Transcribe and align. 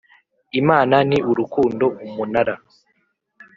Imana 0.59 0.95
ni 1.09 1.17
urukundo 1.29 1.85
umunara 2.05 2.55